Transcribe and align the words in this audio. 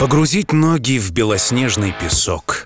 Погрузить 0.00 0.54
ноги 0.54 0.98
в 0.98 1.10
белоснежный 1.10 1.92
песок. 1.92 2.64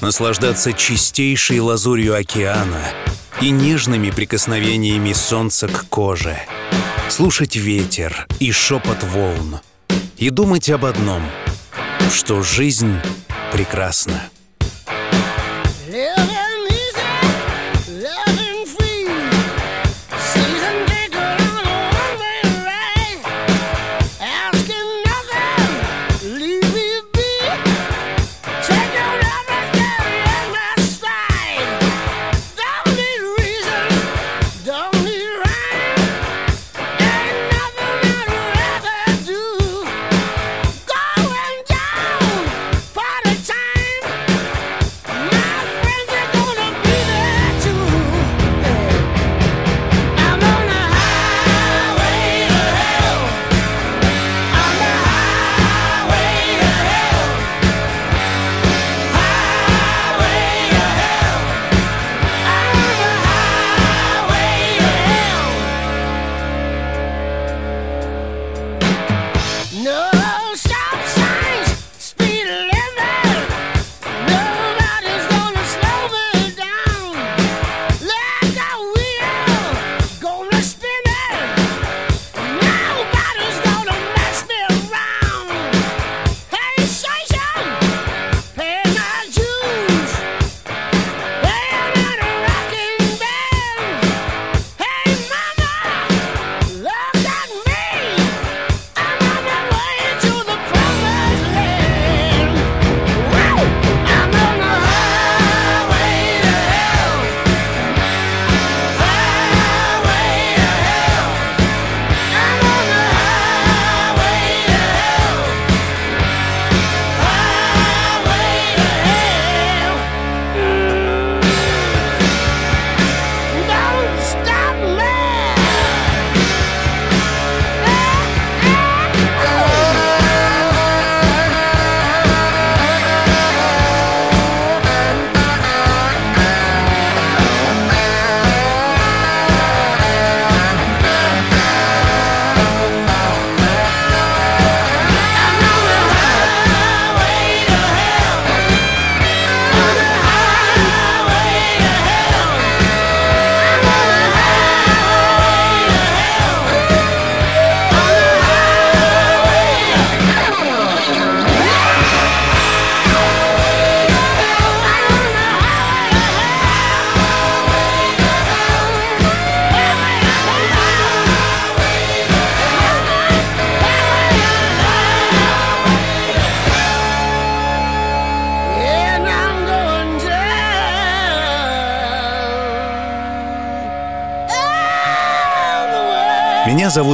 Наслаждаться 0.00 0.72
чистейшей 0.72 1.60
лазурью 1.60 2.16
океана 2.16 2.82
и 3.42 3.50
нежными 3.50 4.08
прикосновениями 4.08 5.12
солнца 5.12 5.68
к 5.68 5.86
коже. 5.90 6.38
Слушать 7.10 7.56
ветер 7.56 8.26
и 8.40 8.50
шепот 8.52 9.02
волн. 9.02 9.60
И 10.16 10.30
думать 10.30 10.70
об 10.70 10.86
одном, 10.86 11.22
что 12.10 12.42
жизнь 12.42 12.96
прекрасна. 13.52 14.31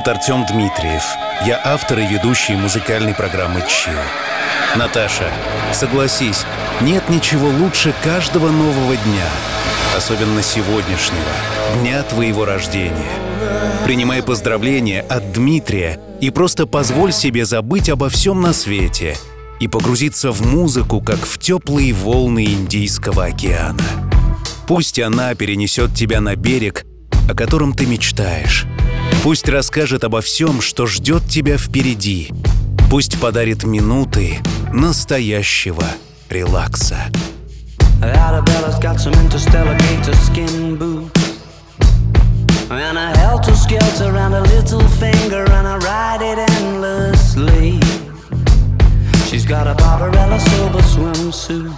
Зовут 0.09 0.21
Артем 0.21 0.47
Дмитриев. 0.47 1.03
Я 1.47 1.61
автор 1.65 1.99
и 1.99 2.07
ведущий 2.07 2.57
музыкальной 2.57 3.15
программы 3.15 3.63
«Чил». 3.69 3.99
Наташа, 4.77 5.31
согласись, 5.73 6.45
нет 6.81 7.09
ничего 7.09 7.49
лучше 7.49 7.95
каждого 8.03 8.51
нового 8.51 8.97
дня, 8.97 9.29
особенно 9.97 10.43
сегодняшнего, 10.43 11.81
дня 11.81 12.03
твоего 12.03 12.45
рождения. 12.45 13.13
Принимай 13.85 14.23
поздравления 14.23 15.01
от 15.03 15.33
Дмитрия 15.33 16.01
и 16.21 16.31
просто 16.31 16.67
позволь 16.67 17.13
себе 17.13 17.45
забыть 17.45 17.89
обо 17.89 18.09
всем 18.09 18.41
на 18.41 18.53
свете 18.53 19.17
и 19.61 19.69
погрузиться 19.69 20.31
в 20.33 20.47
музыку, 20.47 21.01
как 21.01 21.19
в 21.19 21.39
теплые 21.39 21.93
волны 21.93 22.45
Индийского 22.45 23.27
океана. 23.27 23.85
Пусть 24.67 24.99
она 24.99 25.35
перенесет 25.35 25.95
тебя 25.95 26.21
на 26.21 26.37
берег, 26.37 26.85
о 27.29 27.35
котором 27.35 27.73
ты 27.73 27.87
мечтаешь. 27.87 28.67
Пусть 29.23 29.49
расскажет 29.49 30.05
обо 30.05 30.21
всем, 30.21 30.61
что 30.61 30.87
ждет 30.87 31.27
тебя 31.27 31.59
впереди. 31.59 32.31
Пусть 32.91 33.21
подарит 33.21 33.65
минуты 33.65 34.39
настоящего 34.73 35.85
релакса. 36.31 37.11
Arabella's 38.01 38.79
got 38.79 39.01
some 39.01 39.13
interstellar 39.15 39.77
gator 39.77 40.15
skin 40.15 40.77
boots 40.77 41.41
And 42.71 42.97
a 42.97 43.19
helter-skelter 43.19 44.15
around 44.15 44.35
a 44.35 44.43
little 44.43 44.87
finger 45.01 45.45
And 45.51 45.67
I 45.67 45.79
ride 45.79 46.23
it 46.23 46.39
endlessly 46.39 47.81
She's 49.27 49.45
got 49.45 49.67
a 49.67 49.75
Barbarella 49.75 50.39
silver 50.39 50.81
swimsuit 50.81 51.73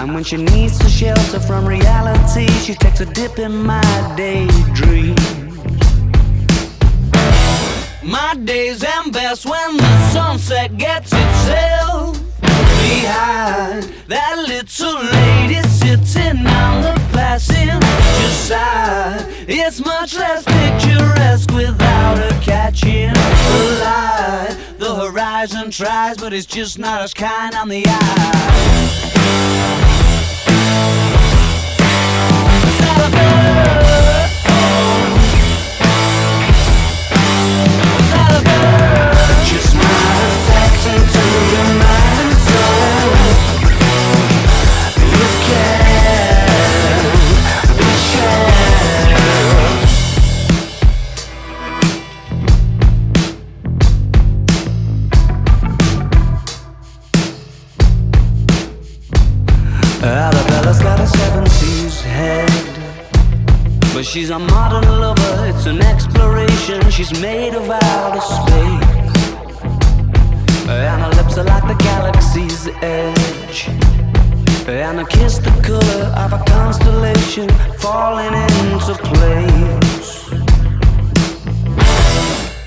And 0.00 0.14
when 0.14 0.24
she 0.24 0.36
needs 0.36 0.78
to 0.78 0.88
shelter 0.88 1.38
from 1.38 1.64
reality 1.66 2.48
She 2.64 2.74
takes 2.74 3.00
a 3.00 3.06
dip 3.06 3.38
in 3.38 3.52
my 3.64 4.14
daydream 4.16 5.14
My 8.06 8.34
days 8.34 8.84
end 8.84 9.12
best 9.12 9.44
when 9.44 9.76
the 9.76 10.10
sunset 10.10 10.76
gets 10.78 11.12
itself 11.12 12.16
behind 12.40 13.82
that 14.06 14.44
little 14.46 15.02
lady 15.02 15.60
sitting 15.68 16.46
on 16.46 16.82
the 16.82 16.94
passenger 17.12 18.30
side. 18.30 19.26
It's 19.48 19.84
much 19.84 20.14
less 20.14 20.44
picturesque 20.44 21.50
without 21.50 22.18
her 22.18 22.40
catching 22.42 23.12
the 23.12 23.80
light. 23.82 24.56
The 24.78 24.94
horizon 24.94 25.72
tries, 25.72 26.16
but 26.16 26.32
it's 26.32 26.46
just 26.46 26.78
not 26.78 27.02
as 27.02 27.12
kind 27.12 27.56
on 27.56 27.68
the 27.68 27.82
eye. 27.88 28.66
Is? 33.18 35.05
Arabella's 60.06 60.78
got 60.80 61.00
a 61.00 61.04
70s 61.04 62.00
head. 62.02 62.48
But 63.92 64.04
she's 64.04 64.30
a 64.30 64.38
modern 64.38 64.88
lover, 65.00 65.46
it's 65.46 65.66
an 65.66 65.82
exploration. 65.82 66.90
She's 66.90 67.12
made 67.20 67.54
of 67.54 67.68
outer 67.68 68.20
space. 68.20 68.95
And 70.68 71.00
her 71.02 71.10
lips 71.10 71.38
are 71.38 71.44
like 71.44 71.62
the 71.68 71.74
galaxy's 71.82 72.66
edge. 72.82 73.68
And 74.68 75.00
I 75.00 75.04
kiss 75.04 75.38
the 75.38 75.50
color 75.62 76.06
of 76.16 76.32
a 76.32 76.42
constellation 76.44 77.48
falling 77.78 78.34
into 78.34 78.94
place. 79.10 80.28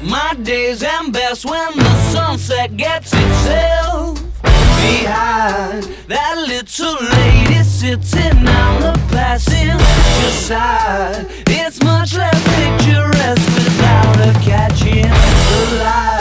My 0.02 0.34
days 0.42 0.82
end 0.82 1.12
best 1.12 1.46
when 1.46 1.76
the 1.76 2.12
sunset 2.14 2.78
gets 2.78 3.12
itself 3.14 4.18
behind 4.42 5.84
that 6.08 6.36
little 6.48 6.96
lady 7.18 7.64
sitting 7.64 8.48
on 8.48 8.82
the 8.82 8.94
passenger 9.12 10.32
side. 10.32 11.26
It's 11.48 11.84
much 11.84 12.16
less 12.16 12.42
picturesque 12.56 13.56
without 13.56 14.16
her 14.16 14.34
catching 14.42 15.04
the 15.04 15.84
light 15.84 16.19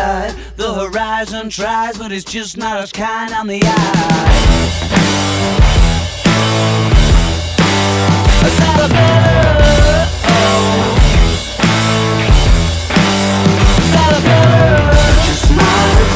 the 0.74 0.90
horizon 0.90 1.48
tries, 1.48 1.96
but 1.96 2.12
it's 2.12 2.30
just 2.30 2.58
not 2.58 2.78
as 2.78 2.92
kind 2.92 3.32
on 3.32 3.46
the 3.46 3.60
eye. 3.64 4.04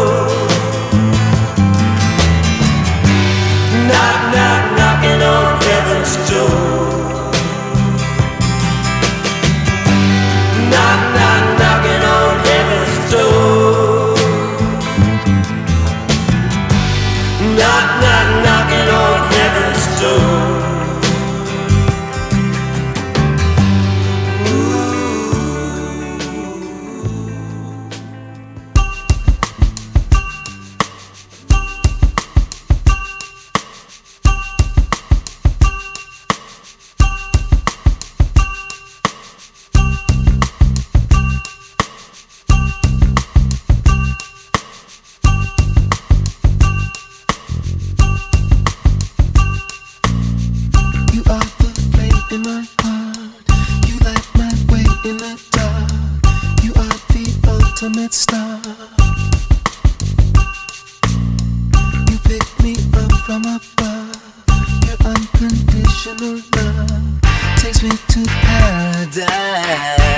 your 66.21 66.35
love 66.55 67.21
takes 67.57 67.81
me 67.81 67.89
to 67.89 68.25
paradise. 68.27 70.10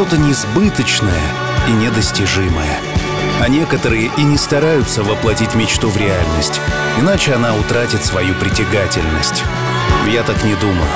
что-то 0.00 0.16
несбыточное 0.16 1.20
и 1.68 1.72
недостижимое. 1.72 2.78
А 3.38 3.48
некоторые 3.48 4.10
и 4.16 4.22
не 4.22 4.38
стараются 4.38 5.02
воплотить 5.02 5.54
мечту 5.54 5.90
в 5.90 5.96
реальность, 5.98 6.58
иначе 6.98 7.34
она 7.34 7.54
утратит 7.54 8.02
свою 8.02 8.34
притягательность. 8.36 9.44
Я 10.10 10.22
так 10.22 10.42
не 10.42 10.54
думаю. 10.54 10.88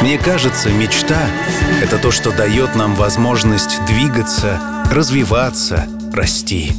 Мне 0.00 0.16
кажется, 0.16 0.68
мечта— 0.68 1.18
это 1.82 1.98
то, 1.98 2.12
что 2.12 2.30
дает 2.30 2.76
нам 2.76 2.94
возможность 2.94 3.84
двигаться, 3.84 4.60
развиваться, 4.92 5.88
расти. 6.12 6.72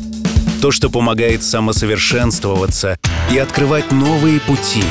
То, 0.62 0.72
что 0.72 0.90
помогает 0.90 1.44
самосовершенствоваться 1.44 2.98
и 3.30 3.38
открывать 3.38 3.92
новые 3.92 4.40
пути. 4.40 4.86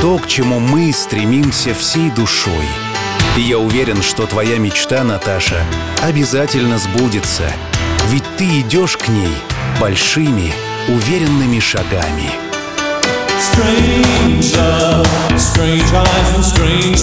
То, 0.00 0.18
к 0.18 0.26
чему 0.26 0.58
мы 0.58 0.92
стремимся 0.92 1.72
всей 1.74 2.10
душой— 2.10 2.66
и 3.36 3.40
я 3.40 3.58
уверен, 3.58 4.02
что 4.02 4.26
твоя 4.26 4.58
мечта, 4.58 5.02
Наташа, 5.04 5.64
обязательно 6.02 6.76
сбудется. 6.78 7.44
Ведь 8.08 8.24
ты 8.36 8.60
идешь 8.60 8.98
к 8.98 9.08
ней 9.08 9.32
большими, 9.80 10.52
уверенными 10.88 11.58
шагами. 11.58 12.30
Strange 13.40 14.52
Strange 15.38 17.02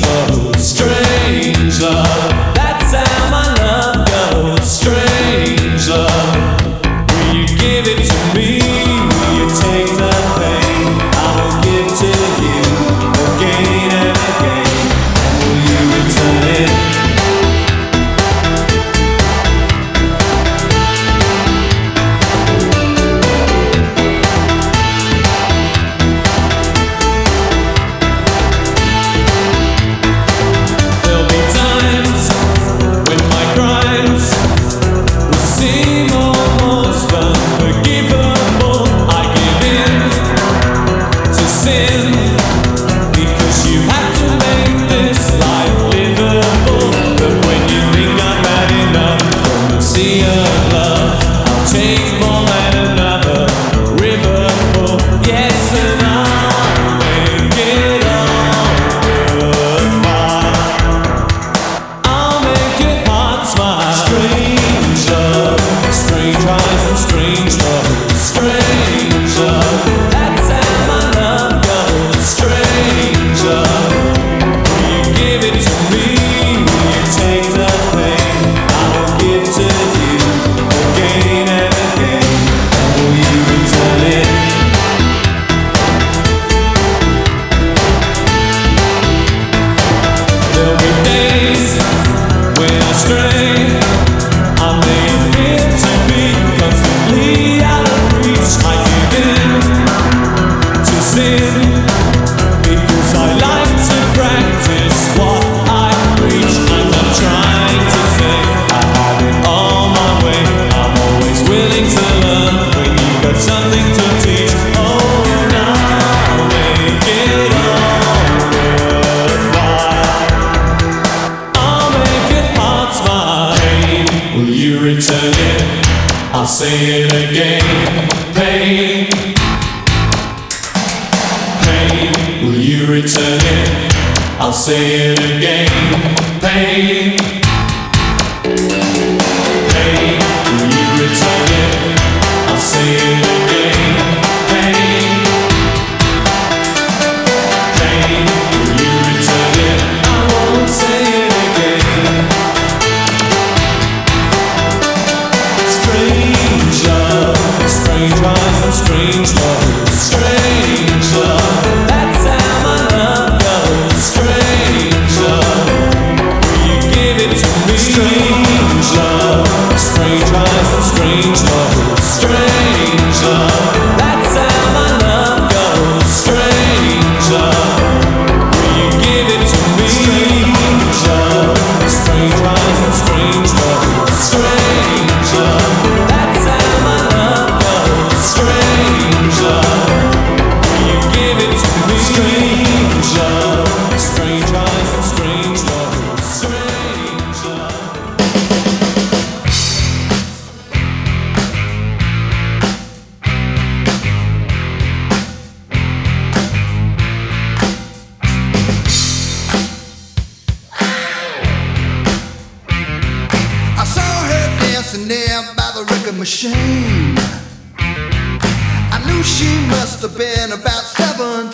must 220.02 220.18
have 220.18 220.18
been 220.18 220.58
about 220.58 220.84
17. 220.84 221.52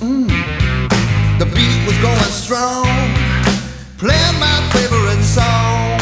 Mm. 0.00 0.26
The 1.38 1.46
beat 1.46 1.86
was 1.86 1.96
going 1.98 2.18
strong, 2.34 2.84
playing 3.96 4.38
my 4.40 4.58
favorite 4.72 5.22
song. 5.22 6.00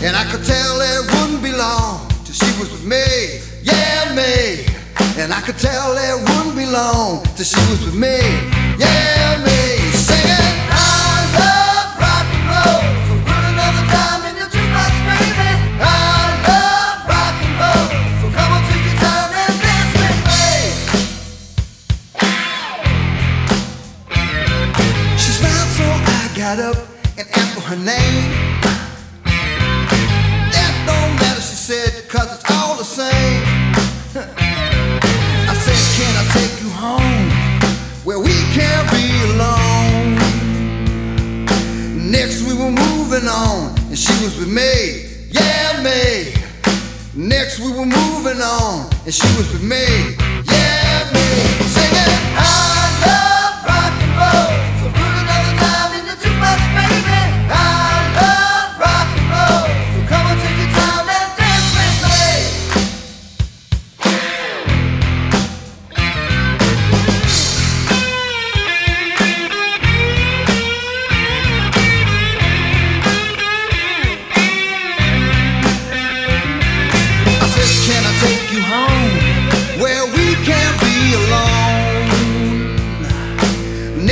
And 0.00 0.14
I 0.14 0.24
could 0.30 0.44
tell 0.44 0.80
it 0.80 1.12
wouldn't 1.12 1.42
be 1.42 1.50
long 1.50 2.08
till 2.24 2.34
she 2.34 2.60
was 2.60 2.70
with 2.70 2.84
me, 2.84 3.40
yeah, 3.64 4.14
me. 4.14 4.64
And 5.20 5.32
I 5.32 5.40
could 5.40 5.58
tell 5.58 5.96
it 5.96 6.20
wouldn't 6.28 6.56
be 6.56 6.66
long 6.66 7.24
till 7.34 7.44
she 7.44 7.58
was 7.68 7.84
with 7.84 7.96
me, 7.96 8.18
yeah, 8.78 9.42
me. 9.44 9.79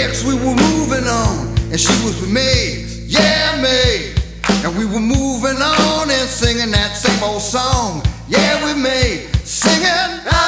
Next 0.08 0.24
we 0.24 0.32
were 0.32 0.56
moving 0.56 1.06
on, 1.06 1.48
and 1.70 1.78
she 1.78 1.92
was 2.02 2.18
with 2.18 2.32
me, 2.32 2.86
yeah 3.04 3.60
me. 3.60 4.14
And 4.64 4.74
we 4.74 4.86
were 4.86 5.00
moving 5.00 5.60
on 5.60 6.10
and 6.10 6.28
singing 6.30 6.70
that 6.70 6.96
same 6.96 7.22
old 7.22 7.42
song, 7.42 8.02
yeah 8.26 8.64
with 8.64 8.78
me, 8.78 9.28
singing. 9.44 10.47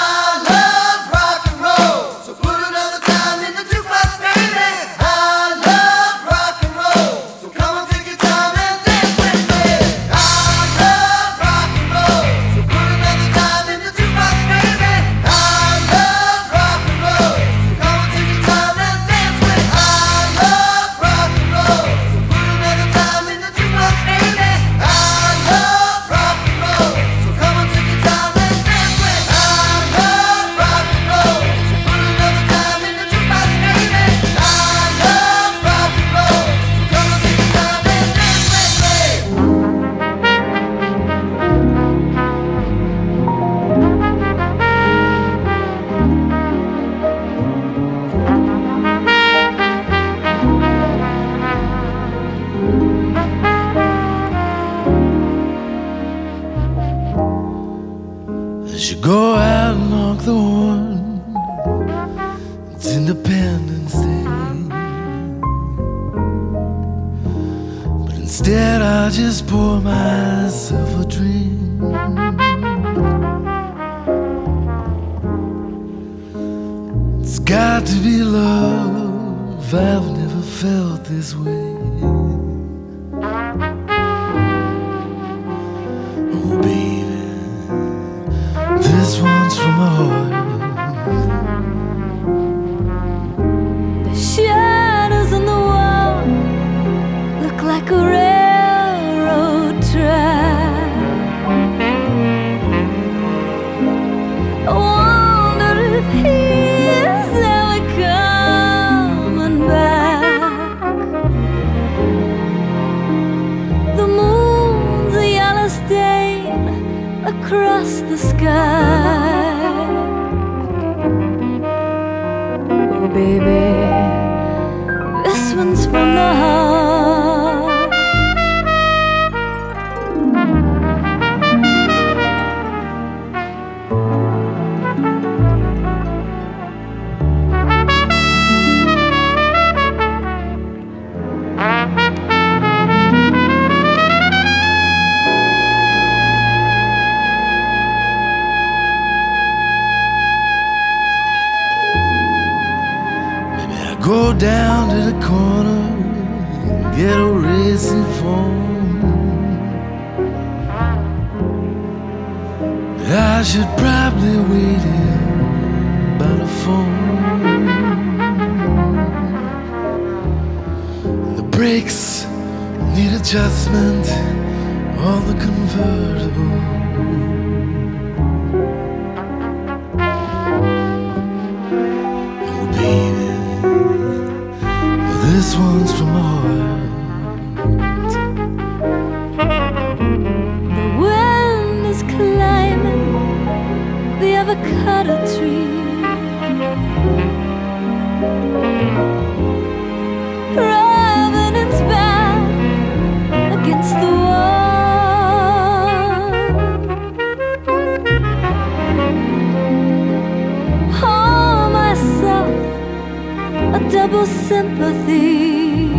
noble 214.11 214.27
sympathy. 214.27 215.93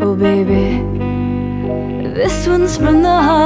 Oh, 0.00 0.14
baby, 0.14 0.82
this 2.14 2.46
one's 2.46 2.76
from 2.76 3.02
the 3.02 3.08
heart. 3.08 3.37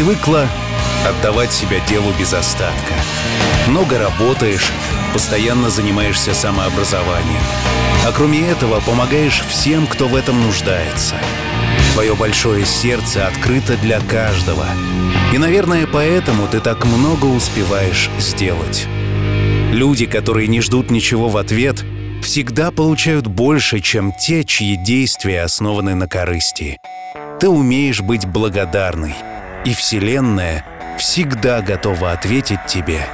Привыкла 0.00 0.48
отдавать 1.06 1.52
себя 1.52 1.78
делу 1.80 2.10
без 2.18 2.32
остатка. 2.32 2.94
Много 3.68 3.98
работаешь, 3.98 4.72
постоянно 5.12 5.68
занимаешься 5.68 6.32
самообразованием. 6.32 7.42
А 8.06 8.10
кроме 8.10 8.40
этого, 8.48 8.80
помогаешь 8.80 9.42
всем, 9.46 9.86
кто 9.86 10.08
в 10.08 10.16
этом 10.16 10.40
нуждается. 10.40 11.16
Твое 11.92 12.14
большое 12.14 12.64
сердце 12.64 13.26
открыто 13.26 13.76
для 13.76 14.00
каждого. 14.00 14.64
И, 15.34 15.38
наверное, 15.38 15.86
поэтому 15.86 16.48
ты 16.48 16.60
так 16.60 16.86
много 16.86 17.26
успеваешь 17.26 18.08
сделать. 18.18 18.86
Люди, 19.70 20.06
которые 20.06 20.48
не 20.48 20.62
ждут 20.62 20.90
ничего 20.90 21.28
в 21.28 21.36
ответ, 21.36 21.84
всегда 22.22 22.70
получают 22.70 23.26
больше, 23.26 23.80
чем 23.80 24.14
те, 24.18 24.44
чьи 24.44 24.76
действия 24.76 25.42
основаны 25.42 25.94
на 25.94 26.08
корысти. 26.08 26.78
Ты 27.38 27.50
умеешь 27.50 28.00
быть 28.00 28.24
благодарной— 28.24 29.14
и 29.64 29.74
Вселенная 29.74 30.64
всегда 30.98 31.60
готова 31.60 32.12
ответить 32.12 32.64
тебе 32.66 33.06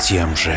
тем 0.00 0.36
же. 0.36 0.56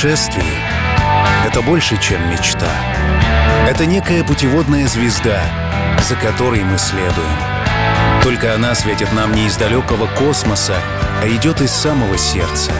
Путешествие— 0.00 0.54
это 1.46 1.60
больше, 1.60 1.98
чем 2.00 2.30
мечта. 2.30 2.70
Это 3.68 3.84
некая 3.84 4.24
путеводная 4.24 4.86
звезда, 4.86 5.42
за 6.08 6.14
которой 6.14 6.62
мы 6.62 6.78
следуем. 6.78 7.36
Только 8.22 8.54
она 8.54 8.74
светит 8.74 9.12
нам 9.12 9.34
не 9.34 9.46
из 9.46 9.56
далекого 9.56 10.06
космоса, 10.06 10.76
а 11.22 11.28
идет 11.28 11.60
из 11.60 11.70
самого 11.70 12.16
сердца. 12.16 12.72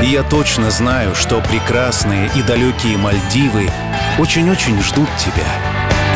И 0.00 0.06
я 0.06 0.22
точно 0.22 0.70
знаю, 0.70 1.16
что 1.16 1.40
прекрасные 1.40 2.30
и 2.36 2.42
далекие 2.42 2.98
Мальдивы 2.98 3.68
очень-очень 4.20 4.80
ждут 4.80 5.08
тебя. 5.18 5.50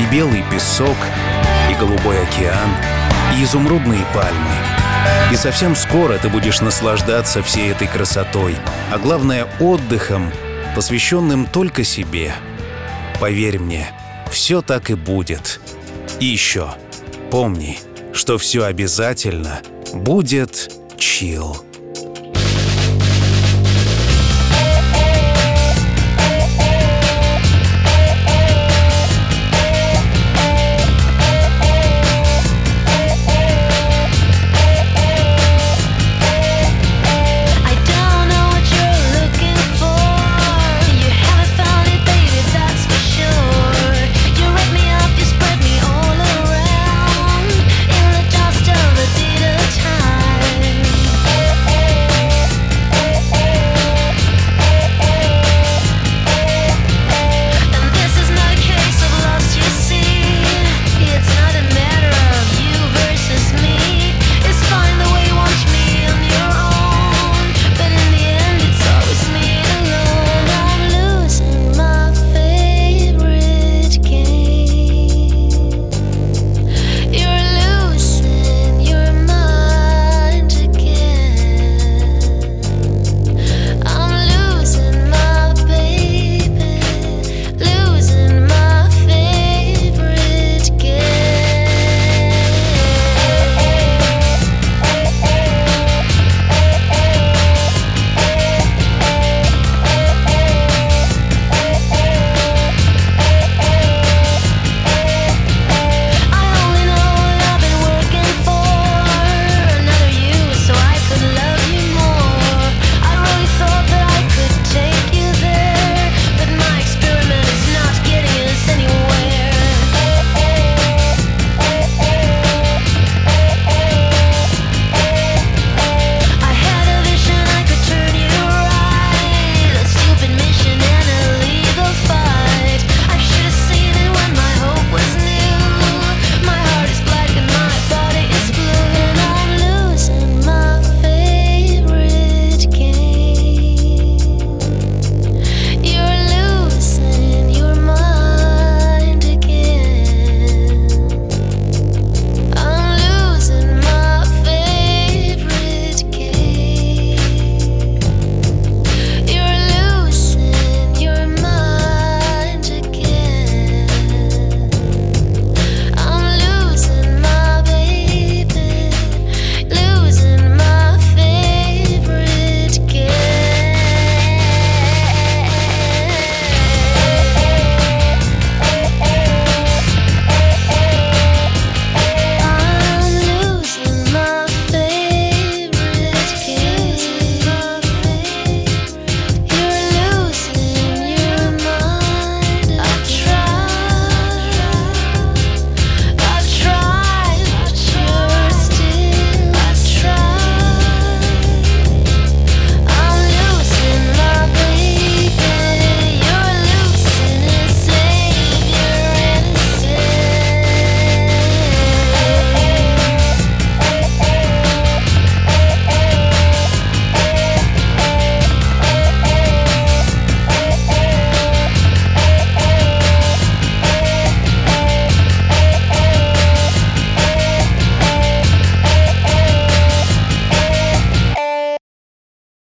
И 0.01 0.15
белый 0.15 0.45
песок, 0.53 0.99
и 1.69 1.75
голубой 1.75 2.23
океан— 2.23 2.71
изумрудные 3.37 4.05
пальмы. 4.15 4.51
И 5.33 5.37
совсем 5.37 5.77
скоро 5.77 6.19
ты 6.19 6.29
будешь 6.29 6.61
наслаждаться 6.61 7.43
всей 7.43 7.71
этой 7.71 7.87
красотой, 7.87 8.57
а 8.91 8.99
главное 8.99 9.47
отдыхом, 9.61 10.31
посвященным 10.75 11.47
только 11.47 11.85
себе. 11.85 12.33
Поверь 13.21 13.59
мне, 13.59 13.91
все 14.31 14.63
так 14.63 14.91
и 14.91 14.95
будет. 14.95 15.61
И 16.21 16.25
еще, 16.25 16.71
помни, 17.31 17.79
что 18.13 18.39
все 18.39 18.65
обязательно 18.65 19.61
будет 19.93 20.73
чил. 20.97 21.68